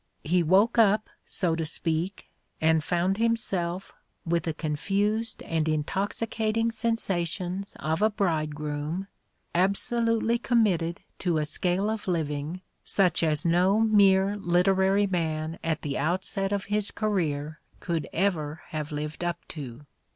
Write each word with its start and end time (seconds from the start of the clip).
—he 0.33 0.41
woke 0.41 0.79
up, 0.79 1.11
so 1.25 1.53
to 1.55 1.63
speak, 1.63 2.31
and 2.59 2.83
found 2.83 3.17
himself, 3.19 3.93
with 4.25 4.45
the 4.45 4.53
confused 4.55 5.43
and 5.43 5.69
intoxicating 5.69 6.71
sen 6.71 6.95
sations 6.95 7.75
of 7.75 8.01
a 8.01 8.09
bridegroom, 8.09 9.05
absolutely 9.53 10.39
committed 10.39 11.01
to 11.19 11.37
a 11.37 11.45
scale 11.45 11.87
of 11.87 12.07
living 12.07 12.61
such 12.83 13.21
as 13.21 13.45
no 13.45 13.79
mere 13.81 14.35
literary 14.37 15.05
man 15.05 15.59
at 15.63 15.83
the 15.83 15.99
outset 15.99 16.51
of 16.51 16.65
his 16.65 16.89
career 16.89 17.59
could 17.79 18.07
ever 18.11 18.63
have 18.69 18.91
lived 18.91 19.23
up 19.23 19.47
to. 19.47 19.85